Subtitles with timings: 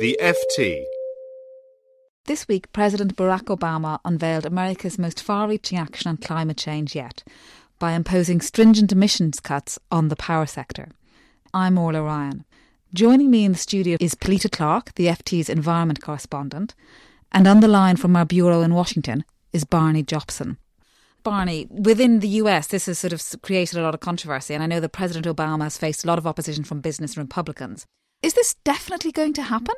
[0.00, 0.82] The FT.
[2.24, 7.22] This week, President Barack Obama unveiled America's most far reaching action on climate change yet
[7.78, 10.88] by imposing stringent emissions cuts on the power sector.
[11.52, 12.46] I'm Orla Ryan.
[12.94, 16.74] Joining me in the studio is Pilita Clark, the FT's environment correspondent,
[17.30, 19.22] and on the line from our bureau in Washington
[19.52, 20.56] is Barney Jopson.
[21.22, 24.66] Barney, within the US, this has sort of created a lot of controversy, and I
[24.66, 27.84] know that President Obama has faced a lot of opposition from business and Republicans.
[28.22, 29.74] Is this definitely going to happen?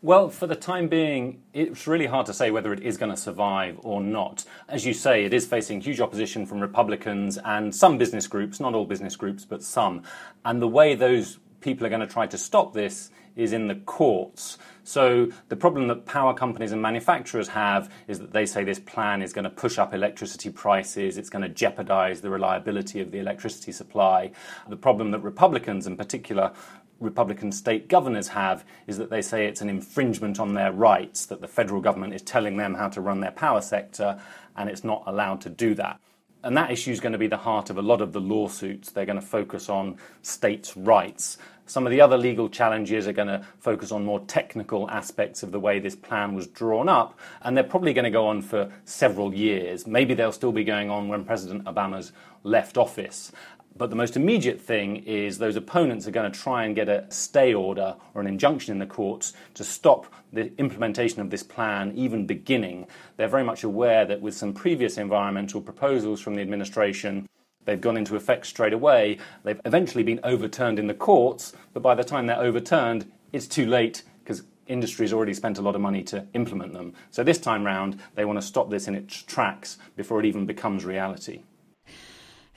[0.00, 3.16] Well, for the time being, it's really hard to say whether it is going to
[3.16, 4.46] survive or not.
[4.68, 8.74] As you say, it is facing huge opposition from Republicans and some business groups, not
[8.74, 10.02] all business groups, but some.
[10.46, 13.74] And the way those people are going to try to stop this is in the
[13.74, 14.56] courts.
[14.82, 19.20] So the problem that power companies and manufacturers have is that they say this plan
[19.20, 23.18] is going to push up electricity prices, it's going to jeopardize the reliability of the
[23.18, 24.30] electricity supply.
[24.68, 26.52] The problem that Republicans in particular
[27.00, 31.40] Republican state governors have is that they say it's an infringement on their rights, that
[31.40, 34.20] the federal government is telling them how to run their power sector
[34.56, 36.00] and it's not allowed to do that.
[36.42, 38.90] And that issue is going to be the heart of a lot of the lawsuits.
[38.90, 41.38] They're going to focus on states' rights.
[41.66, 45.50] Some of the other legal challenges are going to focus on more technical aspects of
[45.50, 48.70] the way this plan was drawn up, and they're probably going to go on for
[48.84, 49.88] several years.
[49.88, 52.12] Maybe they'll still be going on when President Obama's
[52.44, 53.32] left office.
[53.78, 57.04] But the most immediate thing is those opponents are going to try and get a
[57.10, 61.92] stay order or an injunction in the courts to stop the implementation of this plan
[61.94, 62.86] even beginning.
[63.16, 67.28] They're very much aware that with some previous environmental proposals from the administration,
[67.66, 69.18] they've gone into effect straight away.
[69.44, 73.66] They've eventually been overturned in the courts, but by the time they're overturned, it's too
[73.66, 76.94] late because industry's already spent a lot of money to implement them.
[77.10, 80.46] So this time round, they want to stop this in its tracks before it even
[80.46, 81.42] becomes reality.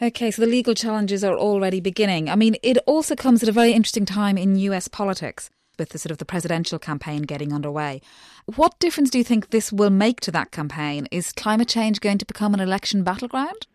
[0.02, 2.30] Okay, so the legal challenges are already beginning.
[2.30, 6.00] I mean, it also comes at a very interesting time in US politics with the
[6.00, 8.00] sort of the presidential campaign getting underway.
[8.56, 11.09] What difference do you think this will make to that campaign?
[11.11, 13.67] Is climate change going to become an election battleground?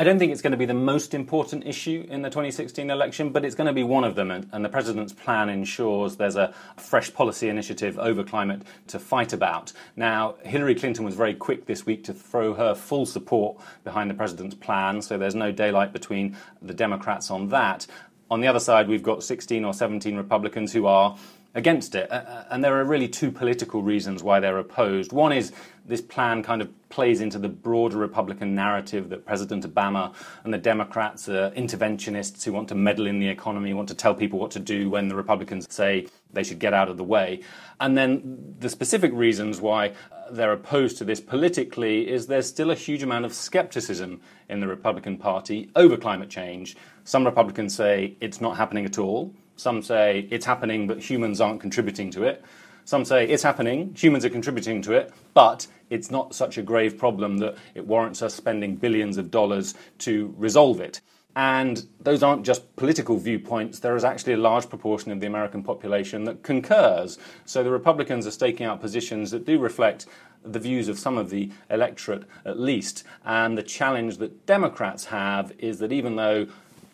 [0.00, 3.30] I don't think it's going to be the most important issue in the 2016 election,
[3.30, 4.30] but it's going to be one of them.
[4.30, 9.72] And, the president's plan ensures there's a fresh policy initiative over climate to fight about.
[9.96, 14.14] Now, Hillary Clinton was very quick this week to throw her full support behind the
[14.14, 17.88] president's plan, so there's no daylight between the Democrats on that.
[18.30, 21.16] On the other side, we've got 16 or 17 Republicans who are
[21.54, 22.08] against it.
[22.50, 25.12] And there are really two political reasons why they're opposed.
[25.12, 25.52] One is
[25.84, 30.14] this plan kind of plays into the broader Republican narrative that President Obama
[30.44, 34.14] and the Democrats are interventionists who want to meddle in the economy, want to tell
[34.14, 37.40] people what to do when the Republicans say they should get out of the way.
[37.80, 39.94] And then the specific reasons why
[40.30, 44.20] they're opposed to this politically is there's still a huge amount of skepticism
[44.50, 46.76] in the Republican Party over climate change.
[47.04, 49.34] Some Republicans say it's not happening at all.
[49.58, 52.44] Some say it's happening, but humans aren't contributing to it.
[52.84, 56.96] Some say it's happening, humans are contributing to it, but it's not such a grave
[56.96, 61.00] problem that it warrants us spending billions of dollars to resolve it.
[61.34, 65.62] And those aren't just political viewpoints, there is actually a large proportion of the American
[65.62, 67.18] population that concurs.
[67.44, 70.06] So the Republicans are staking out positions that do reflect
[70.44, 73.04] the views of some of the electorate at least.
[73.24, 76.46] And the challenge that Democrats have is that even though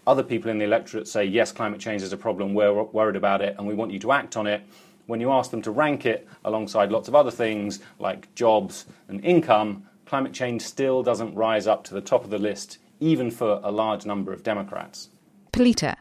[0.06, 3.40] other people in the electorate say, yes, climate change is a problem, we're worried about
[3.40, 4.62] it, and we want you to act on it,
[5.06, 9.24] when you ask them to rank it alongside lots of other things like jobs and
[9.24, 13.60] income, climate change still doesn't rise up to the top of the list, even for
[13.62, 15.08] a large number of Democrats.
[15.52, 15.96] Pilita,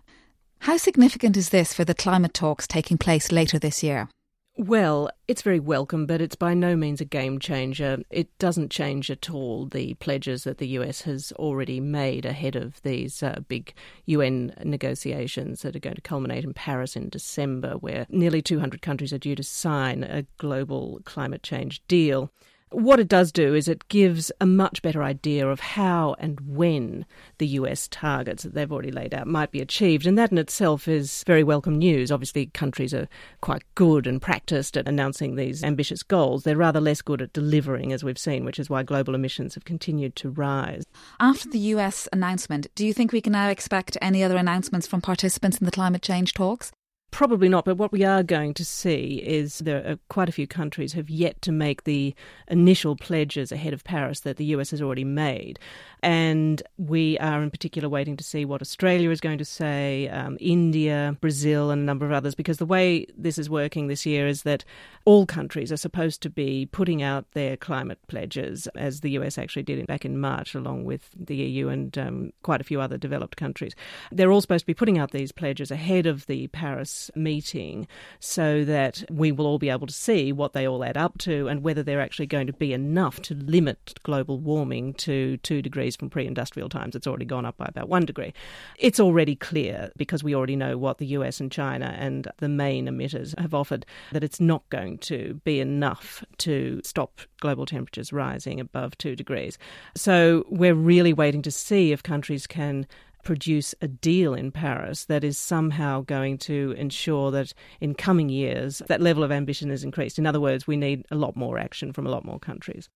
[0.59, 4.09] how significant is this for the climate talks taking place later this year?
[4.55, 8.03] Well, it's very welcome, but it's by no means a game changer.
[8.11, 12.79] It doesn't change at all the pledges that the US has already made ahead of
[12.83, 13.73] these uh, big
[14.05, 19.11] UN negotiations that are going to culminate in Paris in December, where nearly 200 countries
[19.11, 22.31] are due to sign a global climate change deal.
[22.73, 27.05] What it does do is it gives a much better idea of how and when
[27.37, 30.07] the US targets that they've already laid out might be achieved.
[30.07, 32.11] And that in itself is very welcome news.
[32.11, 33.07] Obviously, countries are
[33.41, 36.43] quite good and practiced at announcing these ambitious goals.
[36.43, 39.65] They're rather less good at delivering, as we've seen, which is why global emissions have
[39.65, 40.83] continued to rise.
[41.19, 44.99] After the US announcement, do you think we can now expect any other announcements from
[44.99, 46.71] participants in the climate change talks?
[47.13, 50.47] Probably not, but what we are going to see is there are quite a few
[50.47, 52.15] countries have yet to make the
[52.47, 55.59] initial pledges ahead of Paris that the US has already made.
[56.01, 60.37] And we are in particular waiting to see what Australia is going to say, um,
[60.39, 64.27] India, Brazil, and a number of others, because the way this is working this year
[64.27, 64.65] is that
[65.05, 69.63] all countries are supposed to be putting out their climate pledges, as the US actually
[69.63, 73.37] did back in March, along with the EU and um, quite a few other developed
[73.37, 73.75] countries.
[74.11, 77.87] They're all supposed to be putting out these pledges ahead of the Paris meeting
[78.19, 81.47] so that we will all be able to see what they all add up to
[81.47, 85.95] and whether they're actually going to be enough to limit global warming to two degrees
[85.95, 86.95] from pre industrial times.
[86.95, 88.33] It's already gone up by about one degree.
[88.77, 92.87] It's already clear because we already know what the US and China and the main
[92.87, 98.59] emitters have offered that it's not going to be enough to stop global temperatures rising
[98.59, 99.57] above two degrees.
[99.95, 102.87] So we're really waiting to see if countries can
[103.23, 108.81] produce a deal in Paris that is somehow going to ensure that in coming years
[108.87, 110.19] that level of ambition is increased.
[110.19, 112.89] In other words, we need a lot more action from a lot more countries.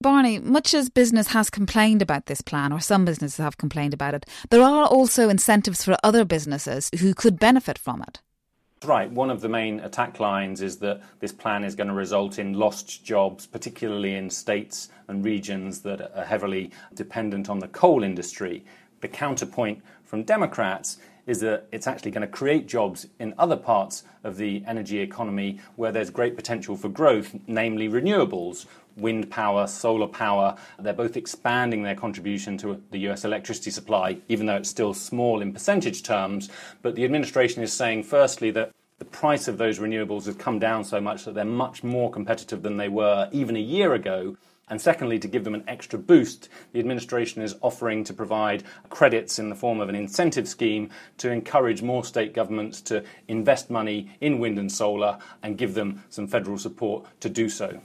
[0.00, 4.12] Barney, much as business has complained about this plan, or some businesses have complained about
[4.12, 8.20] it, there are also incentives for other businesses who could benefit from it.
[8.84, 9.10] Right.
[9.10, 12.52] One of the main attack lines is that this plan is going to result in
[12.52, 18.62] lost jobs, particularly in states and regions that are heavily dependent on the coal industry.
[19.04, 20.96] The counterpoint from Democrats
[21.26, 25.60] is that it's actually going to create jobs in other parts of the energy economy
[25.76, 28.64] where there's great potential for growth, namely renewables,
[28.96, 30.56] wind power, solar power.
[30.78, 35.42] They're both expanding their contribution to the US electricity supply, even though it's still small
[35.42, 36.48] in percentage terms.
[36.80, 38.70] But the administration is saying, firstly, that
[39.00, 42.62] the price of those renewables has come down so much that they're much more competitive
[42.62, 44.38] than they were even a year ago.
[44.68, 49.38] And secondly, to give them an extra boost, the administration is offering to provide credits
[49.38, 50.88] in the form of an incentive scheme
[51.18, 56.02] to encourage more state governments to invest money in wind and solar and give them
[56.08, 57.80] some federal support to do so.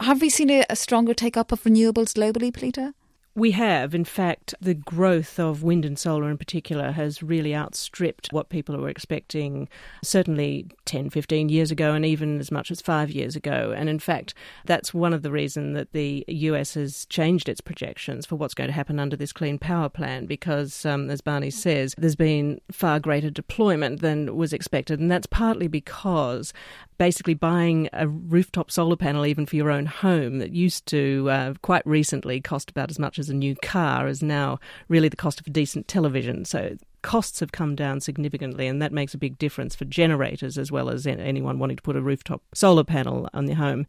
[0.00, 2.94] Have we seen a, stronger take up of renewables globally, Pilita?
[3.38, 3.94] We have.
[3.94, 8.76] In fact, the growth of wind and solar in particular has really outstripped what people
[8.76, 9.68] were expecting,
[10.02, 13.72] certainly 10, 15 years ago, and even as much as five years ago.
[13.76, 18.26] And in fact, that's one of the reasons that the US has changed its projections
[18.26, 21.94] for what's going to happen under this Clean Power Plan, because, um, as Barney says,
[21.96, 24.98] there's been far greater deployment than was expected.
[24.98, 26.52] And that's partly because
[26.98, 31.54] basically buying a rooftop solar panel, even for your own home, that used to uh,
[31.62, 34.58] quite recently cost about as much as a new car, is now
[34.88, 36.44] really the cost of a decent television.
[36.44, 40.70] So costs have come down significantly, and that makes a big difference for generators as
[40.70, 43.86] well as anyone wanting to put a rooftop solar panel on their home.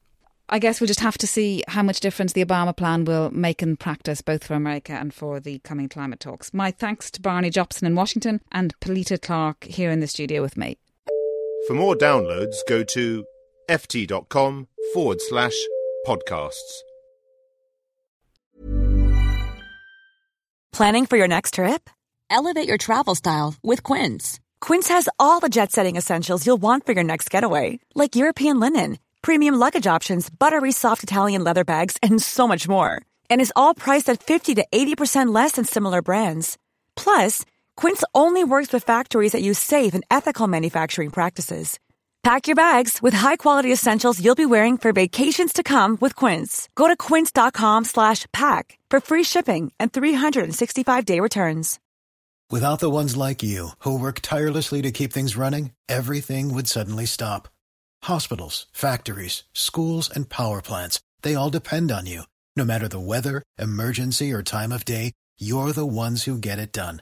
[0.52, 3.62] I guess we'll just have to see how much difference the Obama plan will make
[3.62, 6.54] in practice, both for America and for the coming climate talks.
[6.56, 10.58] My thanks to Barney Jopson in Washington and Pilita Clark here in the studio with
[10.58, 10.78] me.
[11.68, 13.26] For more downloads, go to
[13.70, 15.56] ft.com forward slash
[16.08, 16.82] podcasts.
[20.72, 21.90] Planning for your next trip?
[22.30, 24.40] Elevate your travel style with Quince.
[24.62, 28.60] Quince has all the jet setting essentials you'll want for your next getaway, like European
[28.60, 33.02] linen, premium luggage options, buttery soft Italian leather bags, and so much more.
[33.30, 36.58] And is all priced at 50 to 80% less than similar brands.
[36.96, 37.44] Plus,
[37.80, 41.80] Quince only works with factories that use safe and ethical manufacturing practices.
[42.24, 46.68] Pack your bags with high-quality essentials you'll be wearing for vacations to come with Quince.
[46.76, 51.80] Go to quince.com/pack for free shipping and 365-day returns.
[52.52, 57.06] Without the ones like you who work tirelessly to keep things running, everything would suddenly
[57.06, 57.48] stop.
[58.04, 62.24] Hospitals, factories, schools, and power plants—they all depend on you.
[62.58, 66.74] No matter the weather, emergency, or time of day, you're the ones who get it
[66.74, 67.02] done.